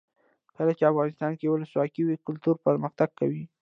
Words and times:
کله 0.57 0.71
چې 0.77 0.83
افغانستان 0.91 1.31
کې 1.39 1.45
ولسواکي 1.51 2.01
وي 2.05 2.15
کلتور 2.27 2.55
پرمختګ 2.67 3.09
کوي. 3.19 3.43